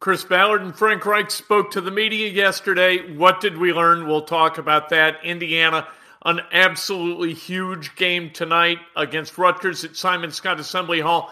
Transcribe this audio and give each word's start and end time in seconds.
Chris 0.00 0.24
Ballard 0.24 0.62
and 0.62 0.74
Frank 0.74 1.04
Reich 1.04 1.30
spoke 1.30 1.70
to 1.72 1.82
the 1.82 1.90
media 1.90 2.30
yesterday. 2.30 3.14
What 3.14 3.42
did 3.42 3.58
we 3.58 3.74
learn? 3.74 4.08
We'll 4.08 4.22
talk 4.22 4.56
about 4.56 4.88
that. 4.88 5.22
Indiana, 5.22 5.86
an 6.24 6.40
absolutely 6.52 7.34
huge 7.34 7.94
game 7.96 8.30
tonight 8.30 8.78
against 8.96 9.36
Rutgers 9.36 9.84
at 9.84 9.96
Simon 9.96 10.30
Skjodt 10.30 10.58
Assembly 10.58 11.00
Hall. 11.00 11.30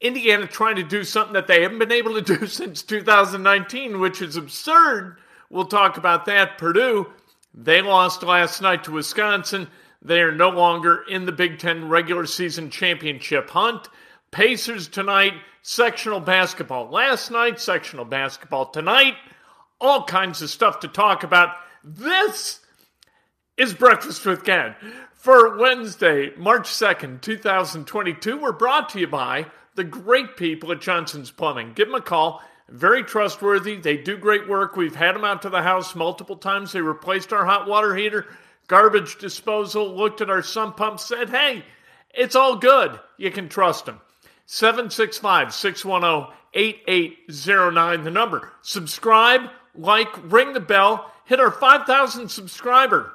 Indiana 0.00 0.48
trying 0.48 0.74
to 0.74 0.82
do 0.82 1.04
something 1.04 1.34
that 1.34 1.46
they 1.46 1.62
haven't 1.62 1.78
been 1.78 1.92
able 1.92 2.20
to 2.20 2.36
do 2.38 2.44
since 2.48 2.82
2019, 2.82 4.00
which 4.00 4.20
is 4.20 4.34
absurd. 4.34 5.18
We'll 5.48 5.66
talk 5.66 5.96
about 5.96 6.24
that. 6.24 6.58
Purdue, 6.58 7.06
they 7.54 7.82
lost 7.82 8.24
last 8.24 8.60
night 8.60 8.82
to 8.82 8.90
Wisconsin. 8.90 9.68
They 10.04 10.22
are 10.22 10.34
no 10.34 10.48
longer 10.48 11.04
in 11.08 11.24
the 11.24 11.30
Big 11.30 11.60
Ten 11.60 11.88
regular 11.88 12.26
season 12.26 12.68
championship 12.68 13.50
hunt. 13.50 13.88
Pacers 14.32 14.88
tonight, 14.88 15.34
sectional 15.62 16.20
basketball. 16.20 16.90
Last 16.90 17.30
night, 17.30 17.60
sectional 17.60 18.04
basketball. 18.04 18.66
Tonight, 18.66 19.14
all 19.80 20.04
kinds 20.04 20.42
of 20.42 20.50
stuff 20.50 20.80
to 20.80 20.88
talk 20.88 21.22
about. 21.22 21.54
This 21.82 22.60
is 23.56 23.72
Breakfast 23.72 24.26
with 24.26 24.44
Ken 24.44 24.74
for 25.14 25.56
Wednesday, 25.56 26.32
March 26.36 26.68
2nd, 26.68 27.20
2022. 27.20 28.36
We're 28.36 28.52
brought 28.52 28.88
to 28.90 29.00
you 29.00 29.06
by 29.06 29.46
the 29.76 29.84
great 29.84 30.36
people 30.36 30.72
at 30.72 30.80
Johnson's 30.80 31.30
Plumbing. 31.30 31.72
Give 31.74 31.88
them 31.88 31.94
a 31.94 32.00
call. 32.00 32.42
Very 32.68 33.04
trustworthy. 33.04 33.76
They 33.76 33.96
do 33.96 34.16
great 34.16 34.48
work. 34.48 34.76
We've 34.76 34.94
had 34.94 35.14
them 35.14 35.24
out 35.24 35.42
to 35.42 35.50
the 35.50 35.62
house 35.62 35.94
multiple 35.94 36.36
times. 36.36 36.72
They 36.72 36.80
replaced 36.80 37.32
our 37.32 37.44
hot 37.44 37.68
water 37.68 37.94
heater, 37.94 38.26
garbage 38.66 39.18
disposal, 39.18 39.94
looked 39.94 40.20
at 40.20 40.30
our 40.30 40.42
sump 40.42 40.76
pump, 40.76 40.98
said, 40.98 41.30
hey, 41.30 41.64
it's 42.14 42.36
all 42.36 42.56
good. 42.56 42.98
You 43.16 43.30
can 43.30 43.48
trust 43.48 43.86
them. 43.86 44.00
765 44.46 45.54
610 45.54 46.34
8809, 46.54 48.04
the 48.04 48.10
number. 48.10 48.52
Subscribe, 48.62 49.42
like, 49.74 50.08
ring 50.30 50.52
the 50.52 50.60
bell, 50.60 51.10
hit 51.24 51.40
our 51.40 51.50
5,000 51.50 52.28
subscriber 52.28 53.12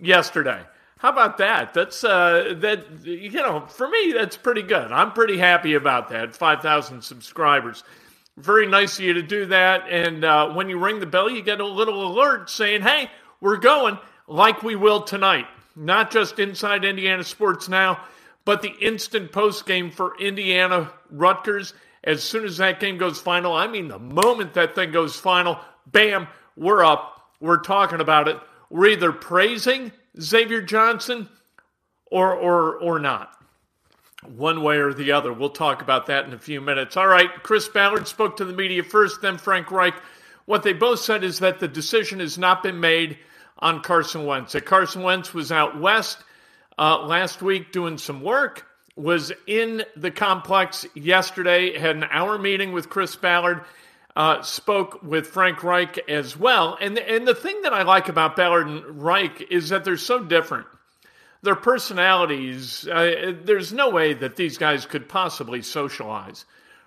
yesterday. 0.00 0.62
How 0.98 1.10
about 1.10 1.38
that? 1.38 1.74
That's 1.74 2.02
uh, 2.02 2.54
that 2.60 3.04
you 3.04 3.32
know, 3.32 3.66
for 3.66 3.86
me, 3.86 4.14
that's 4.16 4.38
pretty 4.38 4.62
good. 4.62 4.90
I'm 4.90 5.12
pretty 5.12 5.36
happy 5.36 5.74
about 5.74 6.08
that. 6.08 6.34
5,000 6.34 7.02
subscribers. 7.02 7.84
Very 8.38 8.66
nice 8.66 8.98
of 8.98 9.04
you 9.04 9.12
to 9.12 9.22
do 9.22 9.46
that. 9.46 9.86
And 9.88 10.24
uh, 10.24 10.52
when 10.54 10.70
you 10.70 10.78
ring 10.78 11.00
the 11.00 11.06
bell, 11.06 11.30
you 11.30 11.42
get 11.42 11.60
a 11.60 11.66
little 11.66 12.10
alert 12.10 12.48
saying, 12.48 12.80
"Hey, 12.80 13.10
we're 13.40 13.58
going," 13.58 13.98
like 14.26 14.62
we 14.62 14.76
will 14.76 15.02
tonight. 15.02 15.46
Not 15.76 16.10
just 16.10 16.38
inside 16.38 16.84
Indiana 16.86 17.22
Sports 17.22 17.68
Now, 17.68 18.00
but 18.44 18.62
the 18.62 18.74
instant 18.80 19.32
post 19.32 19.66
game 19.66 19.90
for 19.90 20.18
Indiana 20.18 20.92
Rutgers. 21.10 21.74
As 22.02 22.22
soon 22.22 22.44
as 22.44 22.58
that 22.58 22.80
game 22.80 22.98
goes 22.98 23.18
final, 23.18 23.54
I 23.54 23.66
mean, 23.66 23.88
the 23.88 23.98
moment 23.98 24.54
that 24.54 24.74
thing 24.74 24.92
goes 24.92 25.16
final, 25.16 25.58
bam, 25.86 26.28
we're 26.56 26.84
up. 26.84 27.30
We're 27.40 27.60
talking 27.60 28.00
about 28.00 28.28
it. 28.28 28.38
We're 28.68 28.90
either 28.90 29.12
praising 29.12 29.90
Xavier 30.20 30.60
Johnson 30.60 31.28
or 32.10 32.34
or 32.34 32.76
or 32.76 32.98
not. 32.98 33.30
One 34.36 34.62
way 34.62 34.76
or 34.76 34.94
the 34.94 35.12
other. 35.12 35.32
We'll 35.32 35.50
talk 35.50 35.82
about 35.82 36.06
that 36.06 36.26
in 36.26 36.32
a 36.32 36.38
few 36.38 36.60
minutes. 36.60 36.96
All 36.96 37.06
right, 37.06 37.30
Chris 37.42 37.68
Ballard 37.68 38.08
spoke 38.08 38.36
to 38.38 38.44
the 38.44 38.54
media 38.54 38.82
first, 38.82 39.20
then 39.20 39.36
Frank 39.36 39.70
Reich. 39.70 39.94
What 40.46 40.62
they 40.62 40.72
both 40.72 41.00
said 41.00 41.24
is 41.24 41.38
that 41.40 41.58
the 41.58 41.68
decision 41.68 42.20
has 42.20 42.38
not 42.38 42.62
been 42.62 42.80
made 42.80 43.18
on 43.58 43.82
Carson 43.82 44.26
Wentz. 44.26 44.52
That 44.52 44.66
Carson 44.66 45.02
Wentz 45.02 45.32
was 45.32 45.52
out 45.52 45.78
west 45.80 46.18
uh, 46.78 47.04
last 47.04 47.42
week 47.42 47.72
doing 47.72 47.98
some 47.98 48.20
work, 48.20 48.66
was 48.96 49.32
in 49.46 49.84
the 49.96 50.10
complex 50.10 50.86
yesterday, 50.94 51.76
had 51.78 51.96
an 51.96 52.04
hour 52.10 52.38
meeting 52.38 52.72
with 52.72 52.88
Chris 52.88 53.16
Ballard, 53.16 53.62
uh, 54.16 54.40
spoke 54.42 55.02
with 55.02 55.26
Frank 55.26 55.64
Reich 55.64 55.98
as 56.08 56.36
well. 56.36 56.78
And, 56.80 56.98
and 56.98 57.26
the 57.26 57.34
thing 57.34 57.62
that 57.62 57.72
I 57.72 57.82
like 57.82 58.08
about 58.08 58.36
Ballard 58.36 58.68
and 58.68 59.02
Reich 59.02 59.50
is 59.50 59.70
that 59.70 59.84
they're 59.84 59.96
so 59.96 60.22
different. 60.22 60.66
Their 61.42 61.56
personalities, 61.56 62.86
uh, 62.86 63.34
there's 63.42 63.72
no 63.72 63.90
way 63.90 64.14
that 64.14 64.36
these 64.36 64.56
guys 64.56 64.86
could 64.86 65.08
possibly 65.08 65.60
socialize, 65.60 66.44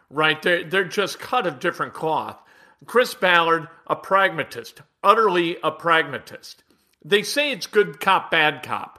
right? 0.09 0.41
They're, 0.41 0.63
they're 0.63 0.85
just 0.85 1.19
cut 1.19 1.45
of 1.45 1.59
different 1.59 1.93
cloth. 1.93 2.37
Chris 2.85 3.13
Ballard, 3.13 3.67
a 3.87 3.95
pragmatist, 3.95 4.81
utterly 5.03 5.57
a 5.63 5.71
pragmatist. 5.71 6.63
They 7.03 7.23
say 7.23 7.51
it's 7.51 7.67
good 7.67 7.99
cop, 7.99 8.31
bad 8.31 8.63
cop 8.63 8.97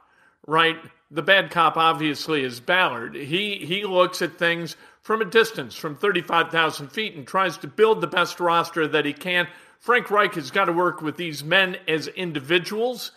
right? 0.48 0.78
The 1.10 1.22
bad 1.22 1.50
cop 1.50 1.76
obviously 1.76 2.42
is 2.42 2.58
Ballard. 2.58 3.14
He 3.14 3.58
he 3.64 3.84
looks 3.84 4.22
at 4.22 4.38
things 4.38 4.76
from 5.02 5.20
a 5.20 5.26
distance, 5.26 5.74
from 5.74 5.94
35,000 5.94 6.88
feet, 6.88 7.14
and 7.14 7.26
tries 7.26 7.56
to 7.58 7.66
build 7.68 8.00
the 8.00 8.06
best 8.06 8.40
roster 8.40 8.88
that 8.88 9.04
he 9.04 9.12
can. 9.12 9.46
Frank 9.78 10.10
Reich 10.10 10.34
has 10.34 10.50
got 10.50 10.64
to 10.64 10.72
work 10.72 11.00
with 11.00 11.16
these 11.16 11.44
men 11.44 11.76
as 11.86 12.08
individuals, 12.08 13.12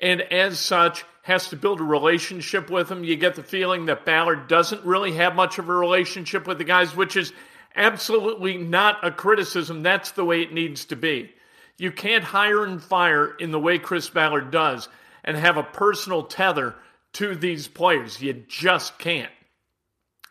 and 0.00 0.20
as 0.20 0.58
such, 0.58 1.04
has 1.22 1.48
to 1.48 1.56
build 1.56 1.80
a 1.80 1.84
relationship 1.84 2.68
with 2.68 2.88
them. 2.88 3.04
You 3.04 3.16
get 3.16 3.34
the 3.34 3.42
feeling 3.42 3.86
that 3.86 4.04
Ballard 4.04 4.48
doesn't 4.48 4.84
really 4.84 5.12
have 5.12 5.34
much 5.34 5.58
of 5.58 5.68
a 5.68 5.74
relationship 5.74 6.46
with 6.46 6.58
the 6.58 6.64
guys, 6.64 6.94
which 6.94 7.16
is 7.16 7.32
absolutely 7.76 8.56
not 8.56 9.04
a 9.04 9.10
criticism. 9.10 9.82
That's 9.82 10.10
the 10.12 10.24
way 10.24 10.42
it 10.42 10.52
needs 10.52 10.84
to 10.86 10.96
be. 10.96 11.32
You 11.76 11.92
can't 11.92 12.24
hire 12.24 12.64
and 12.64 12.82
fire 12.82 13.36
in 13.38 13.52
the 13.52 13.60
way 13.60 13.78
Chris 13.78 14.08
Ballard 14.10 14.50
does 14.50 14.88
and 15.24 15.36
have 15.36 15.56
a 15.56 15.62
personal 15.62 16.22
tether 16.24 16.74
to 17.14 17.34
these 17.34 17.68
players. 17.68 18.20
You 18.20 18.44
just 18.48 18.98
can't. 18.98 19.32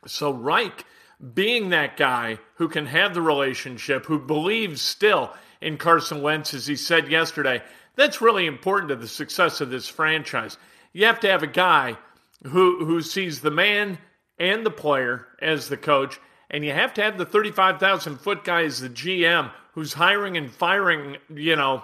So, 0.08 0.32
Reich, 0.32 0.86
being 1.34 1.70
that 1.70 1.98
guy 1.98 2.40
who 2.56 2.70
can 2.70 2.86
have 2.86 3.14
the 3.14 3.22
relationship, 3.22 4.06
who 4.06 4.20
believes 4.20 4.82
still 4.82 5.34
in 5.62 5.78
Carson 5.78 6.22
Wentz, 6.22 6.54
as 6.54 6.68
he 6.68 6.76
said 6.76 7.10
yesterday, 7.10 7.62
that's 7.96 8.22
really 8.22 8.46
important 8.46 8.90
to 8.90 8.96
the 8.96 9.08
success 9.08 9.60
of 9.60 9.70
this 9.70 9.88
franchise. 9.88 10.58
You 10.94 11.06
have 11.06 11.20
to 11.22 11.30
have 11.30 11.44
a 11.44 11.48
guy 11.48 11.98
who, 12.44 12.86
who 12.86 13.02
sees 13.02 13.42
the 13.42 13.52
man 13.52 13.98
and 14.38 14.66
the 14.66 14.72
player 14.72 15.28
as 15.42 15.68
the 15.68 15.78
coach, 15.78 16.20
and 16.50 16.64
you 16.64 16.72
have 16.72 16.94
to 16.94 17.04
have 17.04 17.18
the 17.18 17.26
35,000 17.26 18.18
foot 18.18 18.46
guy 18.46 18.64
as 18.64 18.80
the 18.80 18.90
GM 18.90 19.52
who's 19.74 19.94
hiring 19.94 20.38
and 20.38 20.52
firing, 20.52 21.18
you 21.34 21.58
know, 21.58 21.84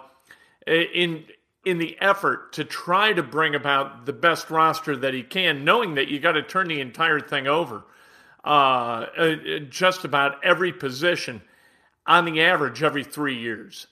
in 0.66 1.26
in 1.66 1.80
the 1.80 1.98
effort 2.00 2.54
to 2.54 2.64
try 2.64 3.12
to 3.12 3.24
bring 3.24 3.56
about 3.56 4.06
the 4.06 4.14
best 4.14 4.50
roster 4.52 4.96
that 4.96 5.14
he 5.14 5.24
can, 5.24 5.66
knowing 5.66 5.96
that 5.96 6.08
you 6.08 6.20
got 6.20 6.34
to 6.34 6.44
turn 6.44 6.68
the 6.68 6.80
entire 6.80 7.20
thing 7.20 7.48
over, 7.48 7.84
uh, 8.46 8.48
uh, 9.18 9.36
just 9.70 10.06
about 10.06 10.44
every 10.46 10.72
position. 10.72 11.42
on 12.06 12.26
the 12.26 12.42
average 12.42 12.84
every 12.84 13.04
three 13.04 13.38
years. 13.38 13.88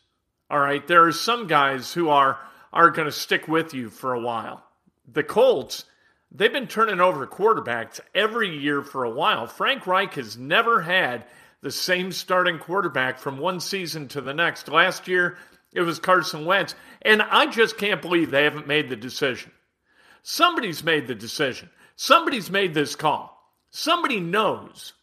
All 0.50 0.60
right. 0.60 0.86
There 0.88 1.06
are 1.06 1.12
some 1.12 1.48
guys 1.48 1.94
who 1.94 2.10
are 2.10 2.40
are 2.72 2.90
going 2.90 3.06
to 3.06 3.12
stick 3.12 3.48
with 3.48 3.74
you 3.74 3.90
for 3.90 4.14
a 4.14 4.20
while. 4.20 4.64
The 5.12 5.24
Colts, 5.24 5.86
they've 6.32 6.52
been 6.52 6.68
turning 6.68 7.00
over 7.00 7.28
quarterbacks 7.28 8.00
every 8.16 8.58
year 8.58 8.82
for 8.82 9.04
a 9.04 9.12
while. 9.12 9.46
Frank 9.46 9.86
Reich 9.86 10.16
has 10.16 10.38
never 10.38 10.82
had 10.82 11.26
the 11.62 11.72
same 11.72 12.12
starting 12.12 12.58
quarterback 12.58 13.20
from 13.20 13.38
one 13.38 13.60
season 13.60 14.08
to 14.10 14.22
the 14.22 14.34
next. 14.34 14.68
Last 14.70 15.08
year, 15.08 15.38
it 15.74 15.82
was 15.82 16.00
Carson 16.00 16.46
Wentz. 16.46 16.76
And 17.02 17.22
I 17.22 17.48
just 17.48 17.78
can't 17.78 18.02
believe 18.02 18.32
they 18.32 18.44
haven't 18.44 18.68
made 18.68 18.90
the 18.90 18.96
decision. 18.96 19.52
Somebody's 20.22 20.84
made 20.84 21.08
the 21.08 21.16
decision. 21.16 21.70
Somebody's 21.96 22.50
made 22.50 22.74
this 22.74 22.96
call. 22.96 23.52
Somebody 23.70 24.20
knows 24.20 24.94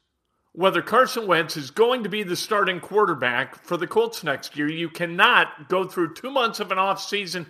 whether 0.52 0.82
Carson 0.82 1.26
Wentz 1.26 1.56
is 1.56 1.70
going 1.70 2.02
to 2.02 2.08
be 2.08 2.22
the 2.22 2.36
starting 2.36 2.80
quarterback 2.80 3.62
for 3.64 3.76
the 3.76 3.86
Colts 3.86 4.24
next 4.24 4.56
year. 4.56 4.68
You 4.68 4.88
cannot 4.88 5.68
go 5.68 5.84
through 5.84 6.14
two 6.14 6.30
months 6.30 6.60
of 6.60 6.72
an 6.72 6.78
offseason, 6.78 7.46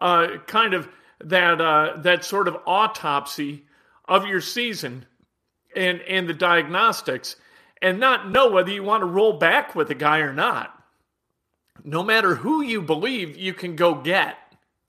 uh, 0.00 0.38
kind 0.46 0.74
of 0.74 0.88
that 1.20 1.60
uh, 1.60 1.98
that 1.98 2.24
sort 2.24 2.48
of 2.48 2.56
autopsy 2.66 3.64
of 4.06 4.26
your 4.26 4.40
season 4.40 5.06
and 5.76 6.00
and 6.02 6.28
the 6.28 6.34
diagnostics, 6.34 7.36
and 7.80 8.00
not 8.00 8.30
know 8.30 8.50
whether 8.50 8.70
you 8.70 8.82
want 8.82 9.02
to 9.02 9.06
roll 9.06 9.34
back 9.34 9.74
with 9.74 9.90
a 9.90 9.94
guy 9.94 10.18
or 10.18 10.32
not. 10.32 10.81
No 11.84 12.02
matter 12.02 12.36
who 12.36 12.62
you 12.62 12.80
believe, 12.80 13.36
you 13.36 13.54
can 13.54 13.76
go 13.76 13.94
get 13.94 14.36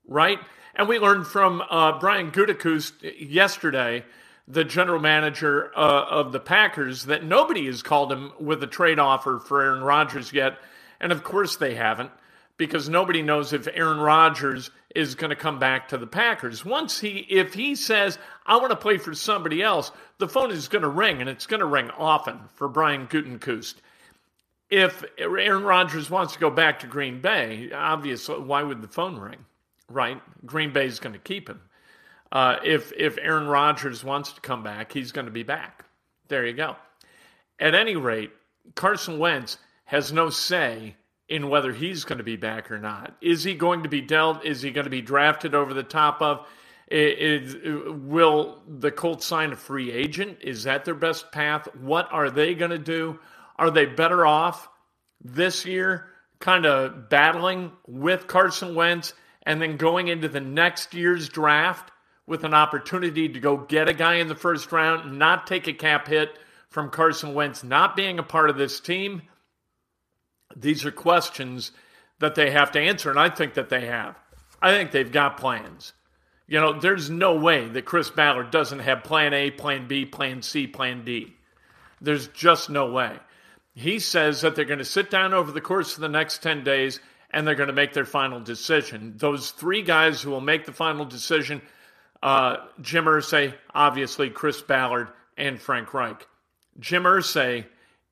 right. 0.07 0.39
And 0.75 0.87
we 0.87 0.99
learned 0.99 1.27
from 1.27 1.61
uh, 1.69 1.99
Brian 1.99 2.31
Gutekunst 2.31 2.93
yesterday 3.19 4.05
the 4.47 4.63
general 4.63 4.99
manager 4.99 5.71
uh, 5.75 6.05
of 6.05 6.31
the 6.31 6.39
Packers, 6.39 7.05
that 7.05 7.23
nobody 7.23 7.65
has 7.65 7.81
called 7.81 8.11
him 8.11 8.33
with 8.39 8.61
a 8.61 8.67
trade 8.67 8.99
offer 8.99 9.39
for 9.39 9.61
Aaron 9.61 9.83
Rodgers 9.83 10.33
yet. 10.33 10.59
And 10.99 11.11
of 11.11 11.23
course 11.23 11.55
they 11.55 11.75
haven't, 11.75 12.11
because 12.57 12.89
nobody 12.89 13.21
knows 13.21 13.53
if 13.53 13.67
Aaron 13.73 13.99
Rodgers 13.99 14.69
is 14.93 15.15
going 15.15 15.29
to 15.29 15.35
come 15.35 15.59
back 15.59 15.87
to 15.87 15.97
the 15.97 16.07
Packers. 16.07 16.65
Once 16.65 16.99
he, 16.99 17.25
if 17.29 17.53
he 17.53 17.75
says, 17.75 18.19
I 18.45 18.57
want 18.57 18.71
to 18.71 18.75
play 18.75 18.97
for 18.97 19.13
somebody 19.13 19.63
else, 19.63 19.91
the 20.17 20.27
phone 20.27 20.51
is 20.51 20.67
going 20.67 20.83
to 20.83 20.89
ring, 20.89 21.21
and 21.21 21.29
it's 21.29 21.47
going 21.47 21.61
to 21.61 21.65
ring 21.65 21.89
often 21.91 22.39
for 22.55 22.67
Brian 22.67 23.07
Gutekunst. 23.07 23.75
If 24.73 25.03
Aaron 25.19 25.63
Rodgers 25.63 26.09
wants 26.09 26.33
to 26.33 26.39
go 26.39 26.49
back 26.49 26.79
to 26.79 26.87
Green 26.87 27.21
Bay, 27.21 27.69
obviously, 27.71 28.39
why 28.39 28.63
would 28.63 28.81
the 28.81 28.87
phone 28.87 29.19
ring? 29.19 29.45
Right? 29.87 30.19
Green 30.47 30.73
Bay 30.73 30.87
is 30.87 30.99
going 30.99 31.13
to 31.13 31.19
keep 31.19 31.47
him. 31.47 31.61
Uh, 32.31 32.57
if 32.63 32.91
if 32.97 33.19
Aaron 33.19 33.45
Rodgers 33.45 34.03
wants 34.03 34.33
to 34.33 34.41
come 34.41 34.63
back, 34.63 34.91
he's 34.91 35.11
going 35.11 35.27
to 35.27 35.31
be 35.31 35.43
back. 35.43 35.85
There 36.27 36.43
you 36.43 36.53
go. 36.53 36.75
At 37.59 37.75
any 37.75 37.95
rate, 37.95 38.31
Carson 38.73 39.19
Wentz 39.19 39.59
has 39.85 40.11
no 40.11 40.31
say 40.31 40.95
in 41.29 41.49
whether 41.49 41.71
he's 41.71 42.03
going 42.03 42.17
to 42.17 42.23
be 42.23 42.35
back 42.35 42.71
or 42.71 42.79
not. 42.79 43.15
Is 43.21 43.43
he 43.43 43.53
going 43.53 43.83
to 43.83 43.89
be 43.89 44.01
dealt? 44.01 44.43
Is 44.43 44.63
he 44.63 44.71
going 44.71 44.85
to 44.85 44.89
be 44.89 45.03
drafted 45.03 45.53
over 45.53 45.75
the 45.75 45.83
top 45.83 46.19
of? 46.19 46.47
Is, 46.87 47.55
will 47.63 48.63
the 48.67 48.89
Colts 48.89 49.27
sign 49.27 49.51
a 49.51 49.55
free 49.55 49.91
agent? 49.91 50.39
Is 50.41 50.63
that 50.63 50.83
their 50.83 50.95
best 50.95 51.31
path? 51.31 51.67
What 51.75 52.11
are 52.11 52.31
they 52.31 52.55
going 52.55 52.71
to 52.71 52.79
do? 52.79 53.19
Are 53.57 53.71
they 53.71 53.85
better 53.85 54.25
off 54.25 54.69
this 55.23 55.65
year, 55.65 56.07
kind 56.39 56.65
of 56.65 57.09
battling 57.09 57.71
with 57.88 58.27
Carson 58.27 58.75
Wentz 58.75 59.13
and 59.45 59.61
then 59.61 59.77
going 59.77 60.07
into 60.07 60.27
the 60.27 60.41
next 60.41 60.94
year's 60.94 61.29
draft 61.29 61.91
with 62.25 62.44
an 62.44 62.53
opportunity 62.53 63.27
to 63.29 63.39
go 63.39 63.57
get 63.57 63.89
a 63.89 63.94
guy 63.94 64.15
in 64.15 64.27
the 64.27 64.35
first 64.35 64.71
round, 64.71 65.19
not 65.19 65.47
take 65.47 65.67
a 65.67 65.73
cap 65.73 66.07
hit 66.07 66.38
from 66.69 66.89
Carson 66.89 67.33
Wentz 67.33 67.63
not 67.63 67.95
being 67.95 68.19
a 68.19 68.23
part 68.23 68.50
of 68.50 68.57
this 68.57 68.79
team? 68.79 69.21
These 70.55 70.85
are 70.85 70.91
questions 70.91 71.71
that 72.19 72.35
they 72.35 72.51
have 72.51 72.71
to 72.71 72.79
answer, 72.79 73.09
and 73.09 73.19
I 73.19 73.29
think 73.29 73.55
that 73.55 73.69
they 73.69 73.85
have. 73.85 74.17
I 74.61 74.71
think 74.71 74.91
they've 74.91 75.11
got 75.11 75.38
plans. 75.38 75.94
You 76.47 76.59
know, 76.59 76.79
there's 76.79 77.09
no 77.09 77.35
way 77.35 77.67
that 77.67 77.85
Chris 77.85 78.09
Ballard 78.09 78.51
doesn't 78.51 78.79
have 78.79 79.03
plan 79.03 79.33
A, 79.33 79.51
plan 79.51 79.88
B, 79.88 80.05
plan 80.05 80.41
C, 80.41 80.67
plan 80.67 81.03
D. 81.03 81.33
There's 82.01 82.27
just 82.27 82.69
no 82.69 82.91
way. 82.91 83.17
He 83.73 83.99
says 83.99 84.41
that 84.41 84.55
they're 84.55 84.65
going 84.65 84.79
to 84.79 84.85
sit 84.85 85.09
down 85.09 85.33
over 85.33 85.51
the 85.51 85.61
course 85.61 85.95
of 85.95 86.01
the 86.01 86.09
next 86.09 86.43
10 86.43 86.63
days 86.63 86.99
and 87.31 87.47
they're 87.47 87.55
going 87.55 87.67
to 87.67 87.73
make 87.73 87.93
their 87.93 88.05
final 88.05 88.39
decision. 88.39 89.15
Those 89.17 89.51
three 89.51 89.81
guys 89.81 90.21
who 90.21 90.29
will 90.29 90.41
make 90.41 90.65
the 90.65 90.71
final 90.71 91.05
decision 91.05 91.61
uh, 92.23 92.55
Jim 92.81 93.03
Irsay, 93.03 93.53
obviously 93.75 94.29
Chris 94.29 94.61
Ballard, 94.61 95.09
and 95.37 95.59
Frank 95.59 95.93
Reich. 95.93 96.25
Jim 96.79 97.03
Irsay 97.03 97.65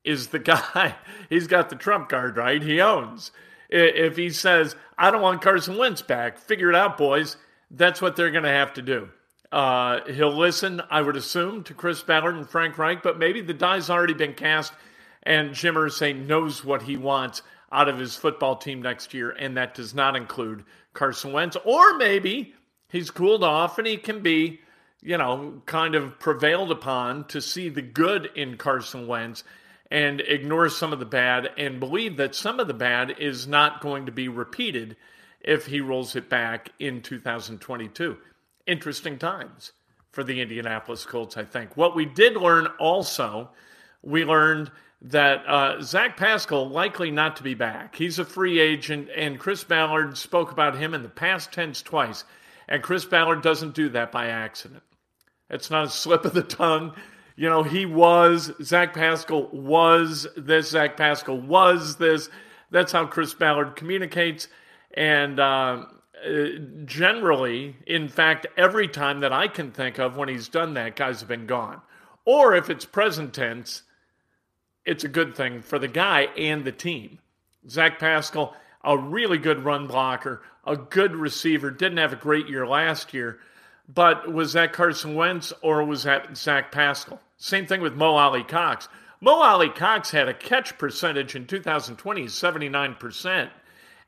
is 0.04 0.28
the 0.28 0.38
guy, 0.38 0.94
he's 1.30 1.46
got 1.46 1.70
the 1.70 1.76
trump 1.76 2.10
card, 2.10 2.36
right? 2.36 2.62
He 2.62 2.80
owns. 2.80 3.32
If 3.70 4.18
he 4.18 4.28
says, 4.28 4.76
I 4.98 5.10
don't 5.10 5.22
want 5.22 5.40
Carson 5.40 5.78
Wentz 5.78 6.02
back, 6.02 6.36
figure 6.36 6.68
it 6.68 6.76
out, 6.76 6.98
boys, 6.98 7.38
that's 7.70 8.02
what 8.02 8.14
they're 8.14 8.30
going 8.30 8.44
to 8.44 8.50
have 8.50 8.74
to 8.74 8.82
do. 8.82 9.08
Uh, 9.50 10.00
he'll 10.10 10.36
listen, 10.36 10.82
I 10.90 11.00
would 11.00 11.16
assume, 11.16 11.64
to 11.64 11.74
Chris 11.74 12.02
Ballard 12.02 12.36
and 12.36 12.48
Frank 12.48 12.76
Reich, 12.76 13.02
but 13.02 13.18
maybe 13.18 13.40
the 13.40 13.54
die's 13.54 13.88
already 13.88 14.14
been 14.14 14.34
cast 14.34 14.74
and 15.22 15.54
Jim 15.54 15.74
Irsay 15.74 16.26
knows 16.26 16.64
what 16.64 16.82
he 16.82 16.96
wants 16.96 17.42
out 17.70 17.88
of 17.88 17.98
his 17.98 18.16
football 18.16 18.56
team 18.56 18.82
next 18.82 19.14
year, 19.14 19.30
and 19.30 19.56
that 19.56 19.74
does 19.74 19.94
not 19.94 20.16
include 20.16 20.64
Carson 20.92 21.32
Wentz. 21.32 21.56
Or 21.64 21.96
maybe 21.96 22.54
he's 22.88 23.10
cooled 23.10 23.42
off 23.42 23.78
and 23.78 23.86
he 23.86 23.96
can 23.96 24.20
be, 24.20 24.60
you 25.00 25.16
know, 25.16 25.62
kind 25.66 25.94
of 25.94 26.18
prevailed 26.18 26.70
upon 26.70 27.24
to 27.28 27.40
see 27.40 27.68
the 27.68 27.82
good 27.82 28.30
in 28.34 28.56
Carson 28.56 29.06
Wentz 29.06 29.42
and 29.90 30.20
ignore 30.22 30.68
some 30.68 30.92
of 30.92 30.98
the 30.98 31.04
bad 31.04 31.50
and 31.56 31.80
believe 31.80 32.16
that 32.16 32.34
some 32.34 32.60
of 32.60 32.66
the 32.66 32.74
bad 32.74 33.14
is 33.18 33.46
not 33.46 33.80
going 33.80 34.06
to 34.06 34.12
be 34.12 34.28
repeated 34.28 34.96
if 35.40 35.66
he 35.66 35.80
rolls 35.80 36.16
it 36.16 36.28
back 36.28 36.70
in 36.78 37.02
2022. 37.02 38.16
Interesting 38.66 39.18
times 39.18 39.72
for 40.10 40.22
the 40.22 40.40
Indianapolis 40.40 41.04
Colts, 41.04 41.36
I 41.36 41.44
think. 41.44 41.76
What 41.76 41.96
we 41.96 42.04
did 42.04 42.36
learn 42.36 42.66
also, 42.78 43.50
we 44.02 44.24
learned 44.24 44.70
that 45.04 45.44
uh, 45.46 45.82
Zach 45.82 46.16
Pascal 46.16 46.68
likely 46.68 47.10
not 47.10 47.36
to 47.36 47.42
be 47.42 47.54
back. 47.54 47.96
He's 47.96 48.18
a 48.18 48.24
free 48.24 48.60
agent, 48.60 49.08
and 49.16 49.38
Chris 49.38 49.64
Ballard 49.64 50.16
spoke 50.16 50.52
about 50.52 50.76
him 50.76 50.94
in 50.94 51.02
the 51.02 51.08
past 51.08 51.52
tense 51.52 51.82
twice. 51.82 52.24
And 52.68 52.82
Chris 52.82 53.04
Ballard 53.04 53.42
doesn't 53.42 53.74
do 53.74 53.88
that 53.90 54.12
by 54.12 54.28
accident. 54.28 54.82
It's 55.50 55.70
not 55.70 55.86
a 55.86 55.90
slip 55.90 56.24
of 56.24 56.34
the 56.34 56.42
tongue. 56.42 56.94
You 57.34 57.48
know, 57.48 57.64
he 57.64 57.84
was, 57.84 58.52
Zach 58.62 58.94
Pascal 58.94 59.48
was 59.48 60.28
this, 60.36 60.70
Zach 60.70 60.96
Pascal 60.96 61.40
was 61.40 61.96
this. 61.96 62.28
That's 62.70 62.92
how 62.92 63.06
Chris 63.06 63.34
Ballard 63.34 63.74
communicates. 63.74 64.46
And 64.94 65.40
uh, 65.40 65.86
generally, 66.84 67.76
in 67.86 68.08
fact, 68.08 68.46
every 68.56 68.86
time 68.86 69.20
that 69.20 69.32
I 69.32 69.48
can 69.48 69.72
think 69.72 69.98
of 69.98 70.16
when 70.16 70.28
he's 70.28 70.48
done 70.48 70.74
that, 70.74 70.94
guys 70.94 71.20
have 71.20 71.28
been 71.28 71.46
gone. 71.46 71.80
Or 72.24 72.54
if 72.54 72.70
it's 72.70 72.84
present 72.84 73.34
tense, 73.34 73.82
it's 74.84 75.04
a 75.04 75.08
good 75.08 75.34
thing 75.34 75.62
for 75.62 75.78
the 75.78 75.88
guy 75.88 76.22
and 76.36 76.64
the 76.64 76.72
team. 76.72 77.18
Zach 77.68 77.98
Pascal, 77.98 78.56
a 78.84 78.98
really 78.98 79.38
good 79.38 79.64
run 79.64 79.86
blocker, 79.86 80.42
a 80.66 80.76
good 80.76 81.14
receiver. 81.14 81.70
Didn't 81.70 81.98
have 81.98 82.12
a 82.12 82.16
great 82.16 82.48
year 82.48 82.66
last 82.66 83.14
year, 83.14 83.38
but 83.88 84.32
was 84.32 84.52
that 84.54 84.72
Carson 84.72 85.14
Wentz 85.14 85.52
or 85.62 85.84
was 85.84 86.02
that 86.04 86.36
Zach 86.36 86.72
Pascal? 86.72 87.20
Same 87.36 87.66
thing 87.66 87.80
with 87.80 87.94
Mo 87.94 88.16
Alie-Cox. 88.16 88.88
Mo 89.20 89.40
Alie-Cox 89.40 90.10
had 90.10 90.28
a 90.28 90.34
catch 90.34 90.76
percentage 90.78 91.36
in 91.36 91.46
2020 91.46 92.24
79%, 92.24 93.50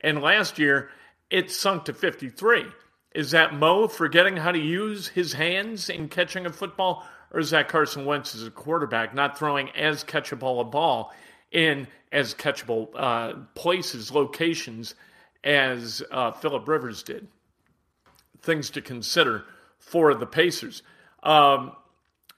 and 0.01 0.23
last 0.23 0.59
year 0.59 0.91
it 1.31 1.51
sunk 1.51 1.85
to 1.85 1.93
53. 1.93 2.67
Is 3.15 3.31
that 3.31 3.55
Mo 3.55 3.87
forgetting 3.87 4.37
how 4.37 4.53
to 4.53 4.59
use 4.59 5.09
his 5.09 5.35
hands 5.35 5.89
in 5.89 6.09
catching 6.09 6.47
a 6.47 6.53
football, 6.53 7.07
or 7.31 7.41
is 7.41 7.51
that 7.51 7.69
Carson 7.69 8.05
Wentz 8.05 8.35
as 8.35 8.45
a 8.45 8.51
quarterback 8.51 9.15
not 9.15 9.39
throwing 9.39 9.71
as 9.71 10.05
catchable 10.05 10.61
a 10.61 10.65
ball 10.65 11.13
in 11.53 11.87
as 12.11 12.35
catchable 12.35 12.89
uh, 12.95 13.35
places, 13.55 14.13
locations 14.13 14.95
as 15.43 16.03
uh, 16.11 16.33
Philip 16.33 16.67
Rivers 16.67 17.03
did. 17.03 17.29
Things 18.41 18.71
to 18.71 18.81
consider 18.81 19.45
for 19.79 20.15
the 20.15 20.27
Pacers. 20.27 20.83
Um, 21.23 21.73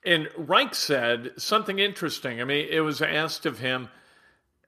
and 0.05 0.29
Reich 0.37 0.75
said 0.75 1.33
something 1.37 1.79
interesting. 1.79 2.41
I 2.41 2.45
mean, 2.45 2.69
it 2.71 2.81
was 2.81 3.03
asked 3.03 3.45
of 3.45 3.59
him 3.59 3.89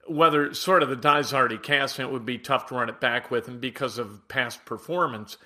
whether 0.06 0.52
sort 0.54 0.82
of 0.82 0.88
the 0.88 0.96
die's 0.96 1.32
already 1.32 1.58
cast 1.58 1.98
and 1.98 2.08
it 2.08 2.12
would 2.12 2.24
be 2.24 2.38
tough 2.38 2.66
to 2.66 2.74
run 2.74 2.88
it 2.88 3.00
back 3.00 3.30
with 3.30 3.46
him 3.46 3.60
because 3.60 3.98
of 3.98 4.26
past 4.28 4.64
performance. 4.64 5.36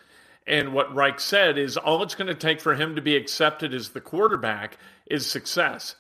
And 0.47 0.75
what 0.75 0.95
Reich 0.95 1.21
said 1.21 1.57
is 1.57 1.77
all 1.77 2.03
it's 2.03 2.15
going 2.15 2.27
to 2.27 2.35
take 2.35 2.61
for 2.61 2.75
him 2.75 2.97
to 2.97 3.03
be 3.03 3.17
accepted 3.17 3.73
as 3.73 3.91
the 3.91 4.01
quarterback 4.01 4.77
is 5.07 5.27
success. 5.27 5.95